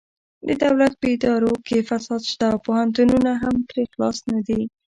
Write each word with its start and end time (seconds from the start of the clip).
د 0.47 0.49
دولت 0.63 0.93
په 1.01 1.07
ادارو 1.15 1.53
کې 1.67 1.85
فساد 1.89 2.21
شته 2.31 2.45
او 2.51 2.57
پوهنتونونه 2.65 3.31
هم 3.43 3.55
ترې 3.67 3.83
خلاص 3.91 4.17
نه 4.33 4.39
دي 4.47 4.61